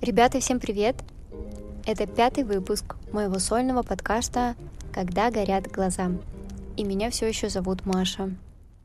[0.00, 0.96] Ребята, всем привет!
[1.86, 4.56] Это пятый выпуск моего сольного подкаста
[4.92, 6.10] «Когда горят глаза».
[6.76, 8.34] И меня все еще зовут Маша.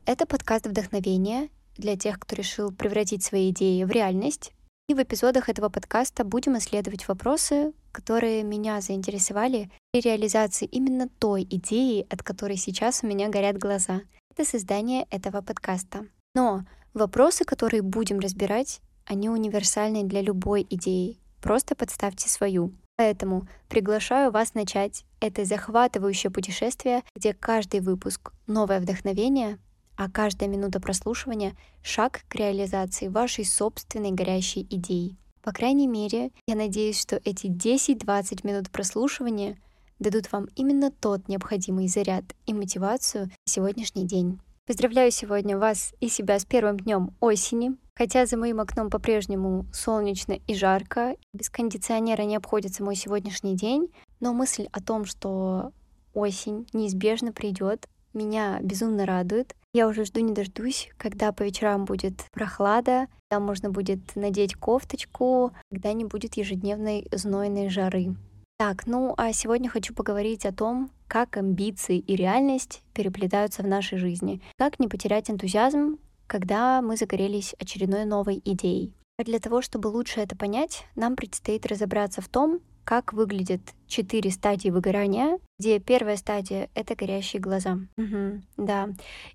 [0.04, 4.52] Это подкаст вдохновения для тех, кто решил превратить свои идеи в реальность.
[4.88, 11.42] И в эпизодах этого подкаста будем исследовать вопросы, которые меня заинтересовали при реализации именно той
[11.42, 14.02] идеи, от которой сейчас у меня горят глаза.
[14.36, 16.04] Это создание этого подкаста.
[16.34, 16.60] Но
[16.92, 21.18] вопросы, которые будем разбирать, они универсальны для любой идеи.
[21.40, 22.74] Просто подставьте свою.
[22.96, 29.58] Поэтому приглашаю вас начать это захватывающее путешествие, где каждый выпуск— новое вдохновение,
[29.96, 35.16] а каждая минута прослушивания— шаг к реализации вашей собственной горящей идеи.
[35.40, 39.56] По крайней мере, я надеюсь, что эти 10-20 минут прослушивания
[39.98, 44.40] дадут вам именно тот необходимый заряд и мотивацию на сегодняшний день.
[44.66, 47.76] Поздравляю сегодня вас и себя с первым днем осени.
[47.94, 53.92] Хотя за моим окном по-прежнему солнечно и жарко, без кондиционера не обходится мой сегодняшний день,
[54.20, 55.72] но мысль о том, что
[56.12, 59.54] осень неизбежно придет, меня безумно радует.
[59.72, 65.52] Я уже жду не дождусь, когда по вечерам будет прохлада, когда можно будет надеть кофточку,
[65.70, 68.16] когда не будет ежедневной знойной жары.
[68.58, 73.98] Так, ну а сегодня хочу поговорить о том, как амбиции и реальность переплетаются в нашей
[73.98, 74.40] жизни.
[74.56, 78.94] Как не потерять энтузиазм, когда мы загорелись очередной новой идеей.
[79.18, 84.30] А для того, чтобы лучше это понять, нам предстоит разобраться в том, как выглядят четыре
[84.30, 87.80] стадии выгорания, где первая стадия— это горящие глаза.
[87.98, 88.88] Угу, да.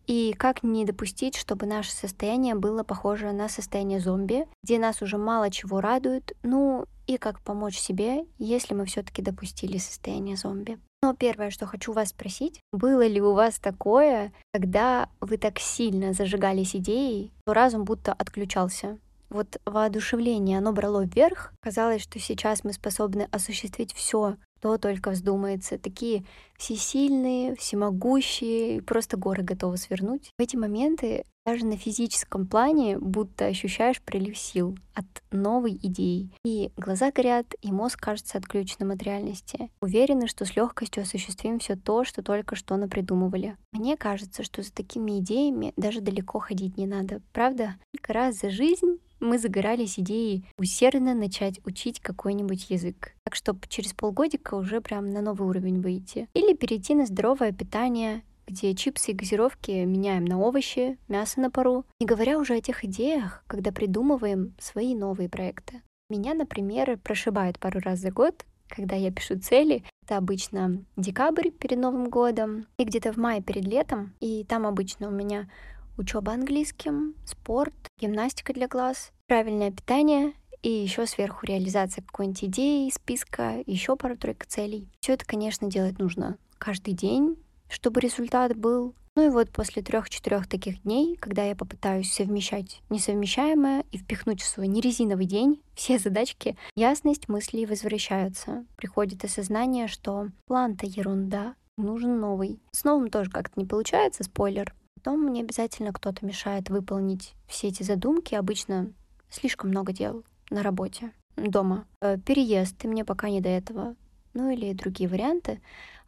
[0.07, 5.17] И как не допустить, чтобы наше состояние было похоже на состояние зомби, где нас уже
[5.17, 6.85] мало чего радует, ну
[7.15, 10.79] и как помочь себе, если мы все-таки допустили состояние зомби.
[11.03, 16.13] Но первое, что хочу вас спросить, было ли у вас такое, когда вы так сильно
[16.13, 18.99] зажигались идеей, что разум будто отключался?
[19.31, 21.53] вот воодушевление, оно брало вверх.
[21.61, 25.79] Казалось, что сейчас мы способны осуществить все, что только вздумается.
[25.79, 26.25] Такие
[26.57, 30.29] всесильные, всемогущие, просто горы готовы свернуть.
[30.37, 36.29] В эти моменты даже на физическом плане будто ощущаешь прилив сил от новой идеи.
[36.43, 39.69] И глаза горят, и мозг кажется отключенным от реальности.
[39.81, 43.57] Уверены, что с легкостью осуществим все то, что только что напридумывали.
[43.71, 47.21] Мне кажется, что за такими идеями даже далеко ходить не надо.
[47.31, 47.75] Правда?
[47.93, 53.13] Несколько раз за жизнь мы загорались идеей усердно начать учить какой-нибудь язык.
[53.23, 56.27] Так, чтобы через полгодика уже прям на новый уровень выйти.
[56.33, 61.85] Или перейти на здоровое питание, где чипсы и газировки меняем на овощи, мясо на пару.
[61.99, 65.81] Не говоря уже о тех идеях, когда придумываем свои новые проекты.
[66.09, 69.85] Меня, например, прошибает пару раз за год, когда я пишу цели.
[70.03, 74.13] Это обычно декабрь перед Новым годом и где-то в мае перед летом.
[74.19, 75.49] И там обычно у меня
[75.97, 83.63] учеба английским, спорт, гимнастика для глаз, правильное питание и еще сверху реализация какой-нибудь идеи, списка,
[83.65, 84.89] еще пару-тройка целей.
[84.99, 87.37] Все это, конечно, делать нужно каждый день,
[87.71, 88.93] чтобы результат был.
[89.15, 94.47] Ну и вот после трех-четырех таких дней, когда я попытаюсь совмещать несовмещаемое и впихнуть в
[94.47, 98.65] свой нерезиновый день все задачки, ясность мыслей возвращаются.
[98.77, 102.61] Приходит осознание, что план-то ерунда, нужен новый.
[102.71, 104.73] С новым тоже как-то не получается, спойлер.
[104.95, 108.35] Потом мне обязательно кто-то мешает выполнить все эти задумки.
[108.35, 108.93] Обычно
[109.29, 111.85] слишком много дел на работе, дома.
[112.01, 113.95] Э, переезд, и мне пока не до этого.
[114.33, 115.59] Ну или другие варианты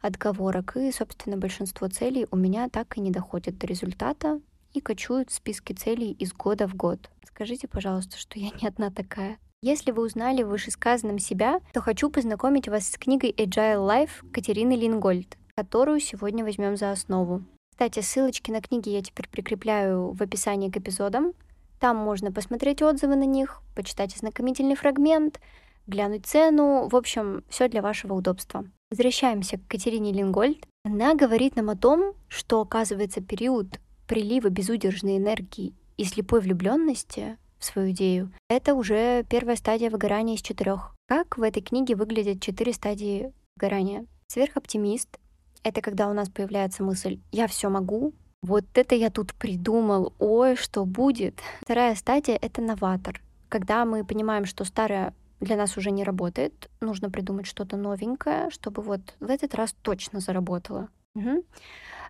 [0.04, 0.76] отговорок.
[0.76, 4.40] И, собственно, большинство целей у меня так и не доходят до результата
[4.72, 7.10] и кочуют в списке целей из года в год.
[7.26, 9.38] Скажите, пожалуйста, что я не одна такая.
[9.62, 14.74] Если вы узнали в вышесказанном себя, то хочу познакомить вас с книгой Agile Life Катерины
[14.74, 17.42] Лингольд, которую сегодня возьмем за основу.
[17.70, 21.32] Кстати, ссылочки на книги я теперь прикрепляю в описании к эпизодам.
[21.80, 25.40] Там можно посмотреть отзывы на них, почитать ознакомительный фрагмент,
[25.86, 26.88] глянуть цену.
[26.88, 28.64] В общем, все для вашего удобства.
[28.94, 30.68] Возвращаемся к Катерине Лингольд.
[30.84, 37.64] Она говорит нам о том, что, оказывается, период прилива безудержной энергии и слепой влюбленности в
[37.64, 40.94] свою идею— это уже первая стадия выгорания из четырех.
[41.08, 44.06] Как в этой книге выглядят четыре стадии выгорания?
[44.28, 45.18] Сверхоптимист
[45.64, 50.54] это когда у нас появляется мысль «я все могу», вот это я тут придумал, ой,
[50.54, 51.40] что будет.
[51.62, 53.20] Вторая стадия— это новатор.
[53.48, 58.82] Когда мы понимаем, что старое для нас уже не работает, нужно придумать что-то новенькое, чтобы
[58.82, 60.88] вот в этот раз точно заработало.
[61.14, 61.44] Угу.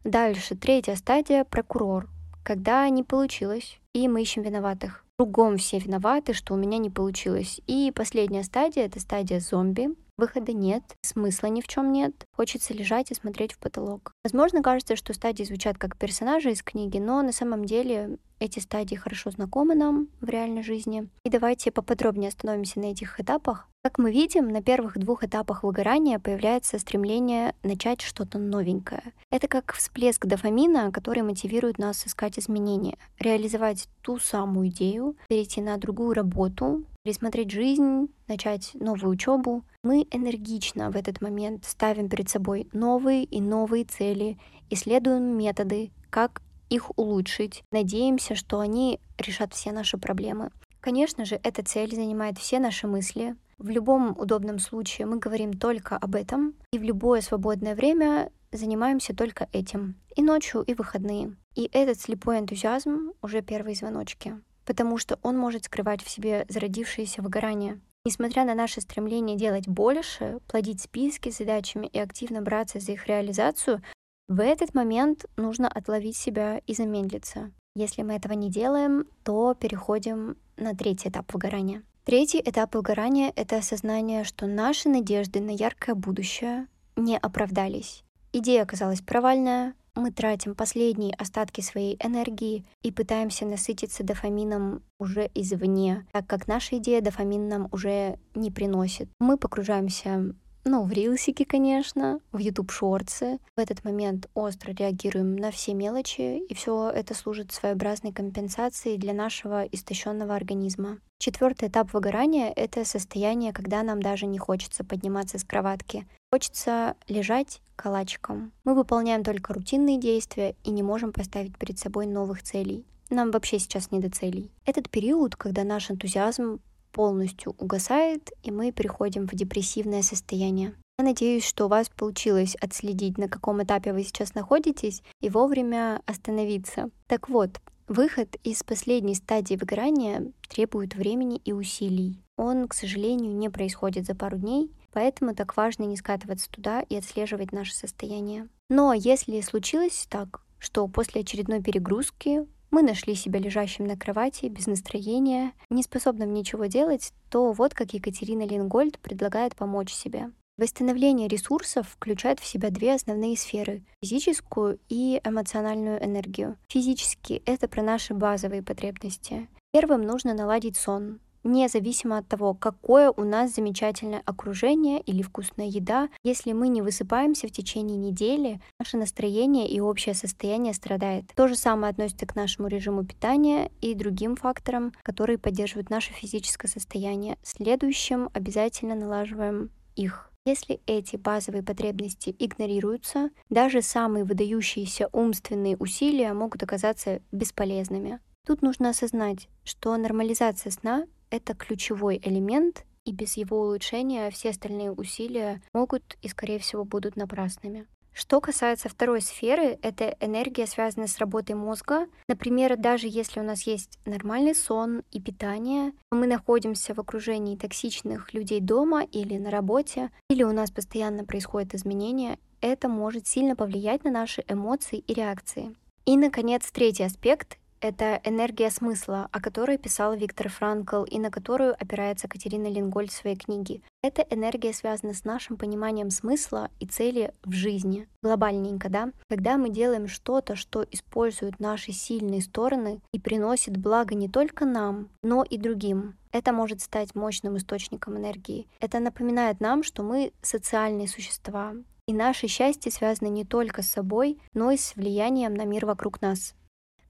[0.05, 2.09] Дальше, третья стадия— прокурор.
[2.43, 5.05] Когда не получилось, и мы ищем виноватых.
[5.17, 7.61] Кругом все виноваты, что у меня не получилось.
[7.67, 13.11] И последняя стадия— это стадия зомби, выхода нет, смысла ни в чем нет, хочется лежать
[13.11, 14.13] и смотреть в потолок.
[14.25, 18.97] Возможно, кажется, что стадии звучат как персонажи из книги, но на самом деле эти стадии
[18.97, 21.09] хорошо знакомы нам в реальной жизни.
[21.25, 23.69] И давайте поподробнее остановимся на этих этапах.
[23.83, 29.03] Как мы видим, на первых двух этапах выгорания появляется стремление начать что-то новенькое.
[29.31, 35.77] Это как всплеск дофамина, который мотивирует нас искать изменения, реализовать ту самую идею, перейти на
[35.77, 39.63] другую работу, пересмотреть жизнь, начать новую учебу.
[39.83, 44.39] Мы энергично в этот момент ставим перед собой новые и новые цели,
[44.71, 46.41] исследуем методы, как
[46.71, 47.63] их улучшить.
[47.71, 50.51] Надеемся, что они решат все наши проблемы.
[50.81, 53.37] Конечно же, эта цель занимает все наши мысли.
[53.59, 59.15] В любом удобном случае мы говорим только об этом, и в любое свободное время занимаемся
[59.15, 59.97] только этим.
[60.17, 61.37] И ночью, и выходные.
[61.55, 67.23] И этот слепой энтузиазм уже первые звоночки, потому что он может скрывать в себе зародившееся
[67.23, 67.81] выгорание.
[68.07, 73.07] Несмотря на наше стремление делать больше, плодить списки с задачами и активно браться за их
[73.07, 73.83] реализацию,
[74.29, 77.51] в этот момент нужно отловить себя и замедлиться.
[77.77, 81.83] Если мы этого не делаем, то переходим на третий этап выгорания.
[82.05, 86.67] Третий этап выгорания— это осознание, что наши надежды на яркое будущее
[86.97, 88.05] не оправдались.
[88.33, 96.07] Идея оказалась провальная, мы тратим последние остатки своей энергии и пытаемся насытиться дофамином уже извне,
[96.13, 99.09] так как наша идея дофамин нам уже не приносит.
[99.21, 103.39] Мы погружаемся ну, в рилсики, конечно, в YouTube шорцы.
[103.57, 109.13] В этот момент остро реагируем на все мелочи, и все это служит своеобразной компенсацией для
[109.13, 110.99] нашего истощенного организма.
[111.19, 116.07] Четвертый этап выгорания— это состояние, когда нам даже не хочется подниматься с кроватки.
[116.33, 118.53] Хочется лежать калачиком.
[118.65, 122.85] Мы выполняем только рутинные действия и не можем поставить перед собой новых целей.
[123.11, 124.51] Нам вообще сейчас не до целей.
[124.65, 126.61] Этот период, когда наш энтузиазм
[126.95, 130.75] полностью угасает, и мы переходим в депрессивное состояние.
[130.97, 136.01] Я надеюсь, что у вас получилось отследить, на каком этапе вы сейчас находитесь, и вовремя
[136.07, 136.91] остановиться.
[137.09, 142.23] Так вот, выход из последней стадии выгорания требует времени и усилий.
[142.37, 146.95] Он, к сожалению, не происходит за пару дней, поэтому так важно не скатываться туда и
[146.97, 148.49] отслеживать наше состояние.
[148.71, 154.67] Но если случилось так, что после очередной перегрузки мы нашли себя лежащим на кровати, без
[154.67, 160.33] настроения, не способным ничего делать, то вот как Екатерина Лингольд предлагает помочь себе.
[160.59, 166.57] Восстановление ресурсов включает в себя две основные сферы— физическую и эмоциональную энергию.
[166.69, 169.49] Физически— это про наши базовые потребности.
[169.73, 176.09] Первым нужно наладить сон, независимо от того, какое у нас замечательное окружение или вкусная еда,
[176.25, 181.27] если мы не высыпаемся в течение недели, наше настроение и общее состояние страдает.
[181.37, 186.69] То же самое относится к нашему режиму питания и другим факторам, которые поддерживают наше физическое
[186.69, 187.39] состояние.
[187.43, 190.31] Следующим обязательно налаживаем их.
[190.47, 198.21] Если эти базовые потребности игнорируются, даже самые выдающиеся умственные усилия могут оказаться бесполезными.
[198.47, 204.93] Тут нужно осознать, что нормализация сна это ключевой элемент, и без его улучшения все остальные
[204.93, 207.87] усилия могут и, скорее всего, будут напрасными.
[208.15, 212.07] Что касается второй сферы, это энергия, связанная с работой мозга.
[212.29, 218.33] Например, даже если у нас есть нормальный сон и питание, мы находимся в окружении токсичных
[218.33, 224.05] людей дома или на работе, или у нас постоянно происходят изменения, это может сильно повлиять
[224.05, 225.75] на наши эмоции и реакции.
[226.07, 231.75] И, наконец, третий аспект это энергия смысла, о которой писал Виктор Франкл и на которую
[231.75, 233.83] опирается Катерина Лингольд в своей книге.
[234.03, 238.09] Эта энергия связана с нашим пониманием смысла и цели в жизни.
[238.23, 239.11] Глобальненько, да?
[239.29, 245.11] Когда мы делаем что-то, что использует наши сильные стороны и приносит благо не только нам,
[245.23, 246.17] но и другим.
[246.33, 248.67] Это может стать мощным источником энергии.
[248.81, 251.75] Это напоминает нам, что мы социальные существа,
[252.07, 256.23] и наше счастье связано не только с собой, но и с влиянием на мир вокруг
[256.23, 256.55] нас.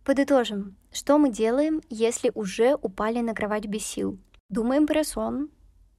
[0.04, 4.18] Подытожим, что мы делаем, если уже упали на кровать без сил?
[4.50, 5.48] Думаем про сон.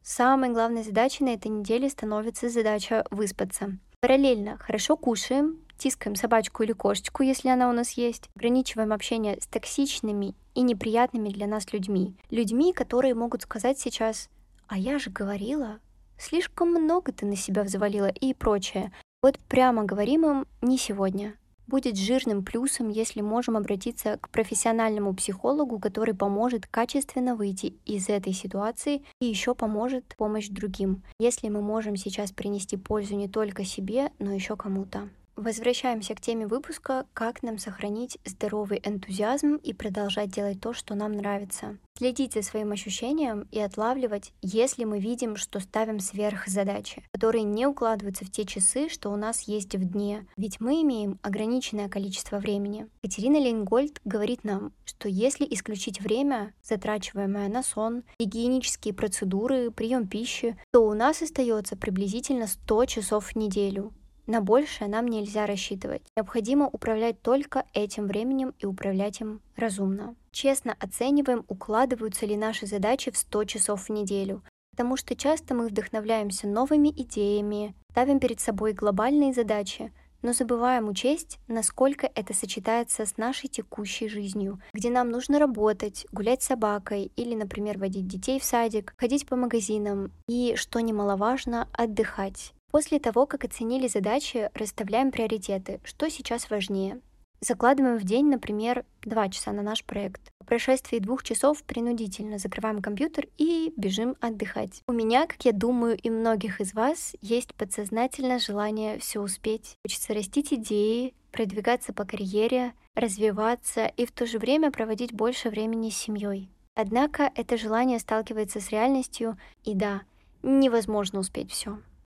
[0.03, 3.79] Самой главной задачей на этой неделе становится задача выспаться.
[4.01, 9.47] Параллельно хорошо кушаем, тискаем собачку или кошечку, если она у нас есть, ограничиваем общение с
[9.47, 12.15] токсичными и неприятными для нас людьми.
[12.29, 14.29] Людьми, которые могут сказать сейчас
[14.67, 15.79] «А я же говорила,
[16.19, 18.93] слишком много ты на себя взвалила» и прочее.
[19.24, 21.33] Вот прямо говорим им «не сегодня»,
[21.67, 28.34] будет жирным плюсом, если можем обратиться к профессиональному психологу, который поможет качественно выйти из этой
[28.34, 34.12] ситуации и еще поможет помощь другим, если мы можем сейчас принести пользу не только себе,
[34.19, 35.10] но еще кому-то.
[35.36, 41.12] Возвращаемся к теме выпуска «Как нам сохранить здоровый энтузиазм и продолжать делать то, что нам
[41.12, 41.77] нравится».
[41.98, 47.68] Следить за своим ощущением и отлавливать, если мы видим, что ставим сверх задачи, которые не
[47.68, 52.38] укладываются в те часы, что у нас есть в дне, ведь мы имеем ограниченное количество
[52.38, 52.88] времени.
[53.01, 60.58] Катерина Лейнгольд говорит нам, что если исключить время, затрачиваемое на сон, гигиенические процедуры, прием пищи,
[60.72, 63.94] то у нас остается приблизительно 100 часов в неделю.
[64.27, 66.01] На большее нам нельзя рассчитывать.
[66.17, 70.15] Необходимо управлять только этим временем и управлять им разумно.
[70.32, 75.67] Честно оцениваем, укладываются ли наши задачи в 100 часов в неделю, потому что часто мы
[75.67, 83.17] вдохновляемся новыми идеями, ставим перед собой глобальные задачи, но забываем учесть, насколько это сочетается с
[83.17, 88.44] нашей текущей жизнью, где нам нужно работать, гулять с собакой или, например, водить детей в
[88.44, 92.54] садик, ходить по магазинам и, что немаловажно, отдыхать.
[92.75, 97.00] После того, как оценили задачи, расставляем приоритеты, что сейчас важнее.
[97.39, 100.22] Закладываем в день, например, 2 часа на наш проект.
[100.39, 104.82] По прошествии двух часов принудительно закрываем компьютер и бежим отдыхать.
[104.89, 109.77] У меня, как я думаю, и многих из вас, есть подсознательное желание все успеть.
[109.86, 115.91] Хочется растить идеи, продвигаться по карьере, развиваться и в то же время проводить больше времени
[115.91, 116.50] с семьей.
[116.74, 120.01] Однако это желание сталкивается с реальностью, и да,
[120.44, 121.77] невозможно успеть все.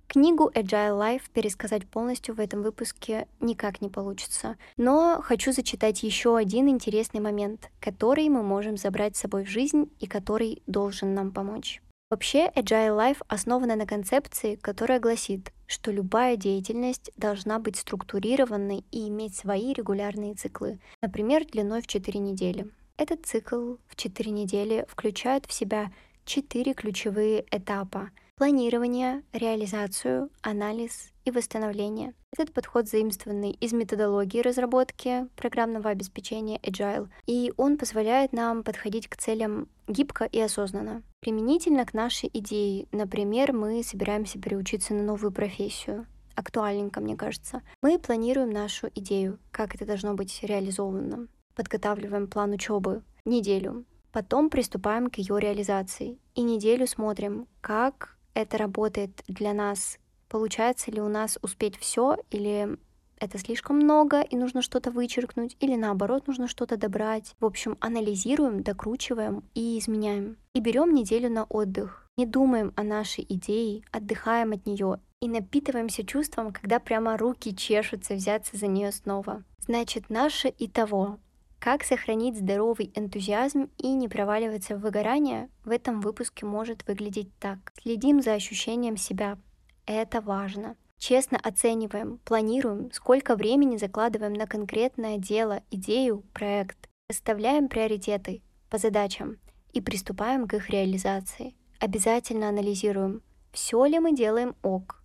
[0.09, 6.37] Книгу Agile Life пересказать полностью в этом выпуске никак не получится, но хочу зачитать еще
[6.37, 11.33] один интересный момент, который мы можем забрать с собой в жизнь и который должен нам
[11.33, 11.83] помочь.
[12.09, 19.09] Вообще, Agile Life основана на концепции, которая гласит, что любая деятельность должна быть структурированной и
[19.09, 22.71] иметь свои регулярные циклы, например, длиной в 4 недели.
[22.97, 25.91] Этот цикл в 4 недели включает в себя
[26.27, 32.13] 4 ключевые этапа— планирование, реализацию, анализ и восстановление.
[32.37, 39.17] Этот подход заимствованный из методологии разработки программного обеспечения Agile, и он позволяет нам подходить к
[39.17, 41.03] целям гибко и осознанно.
[41.21, 47.63] Применительно к нашей идее, например, мы собираемся переучиться на новую профессию, актуальненько, мне кажется.
[47.81, 51.29] Мы планируем нашу идею, как это должно быть реализовано.
[51.55, 53.87] Подготавливаем план учебы неделю.
[54.13, 56.19] Потом приступаем к ее реализации.
[56.35, 59.99] И неделю смотрим, как это работает для нас?
[60.29, 62.79] Получается ли у нас успеть все или
[63.19, 67.35] это слишком много и нужно что-то вычеркнуть, или наоборот нужно что-то добрать.
[67.41, 70.37] В общем, анализируем, докручиваем и изменяем.
[70.55, 72.07] И берем неделю на отдых.
[72.19, 78.15] Не думаем о нашей идее, отдыхаем от нее и напитываемся чувством, когда прямо руки чешутся
[78.15, 79.45] взяться за нее снова.
[79.59, 81.19] Значит, наше и того
[81.59, 87.73] как сохранить здоровый энтузиазм и не проваливаться в выгорание, в этом выпуске может выглядеть так.
[87.83, 89.39] Следим за ощущением себя.
[89.87, 90.77] Это важно.
[90.99, 96.89] Честно оцениваем, планируем, сколько времени закладываем на конкретное дело, идею, проект.
[97.09, 99.39] Расставляем приоритеты по задачам
[99.73, 101.55] и приступаем к их реализации.
[101.79, 103.23] Обязательно анализируем,
[103.53, 105.03] все ли мы делаем ок,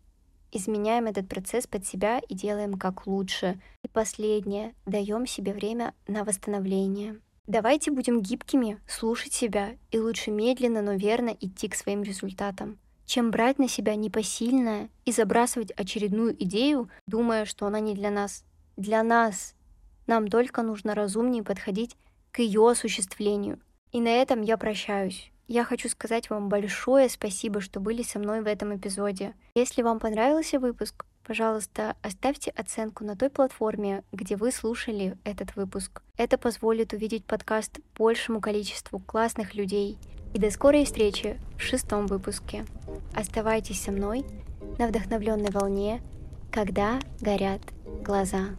[0.52, 3.60] изменяем этот процесс под себя и делаем как лучше.
[3.84, 7.20] И последнее, даем себе время на восстановление.
[7.48, 13.32] Давайте будем гибкими, слушать себя и лучше медленно, но верно идти к своим результатам, чем
[13.32, 18.46] брать на себя непосильное и забрасывать очередную идею, думая, что она не для нас.
[18.78, 19.56] Для нас.
[20.08, 21.98] Нам только нужно разумнее подходить
[22.32, 23.60] к ее осуществлению.
[23.92, 25.31] И на этом я прощаюсь.
[25.52, 29.34] Я хочу сказать вам большое спасибо, что были со мной в этом эпизоде.
[29.54, 36.04] Если вам понравился выпуск, пожалуйста, оставьте оценку на той платформе, где вы слушали этот выпуск.
[36.16, 39.98] Это позволит увидеть подкаст большему количеству классных людей.
[40.34, 42.64] И до скорой встречи в шестом выпуске.
[43.14, 44.24] Оставайтесь со мной
[44.80, 46.02] на вдохновленной волне,
[46.50, 47.62] когда горят
[48.06, 48.52] глаза.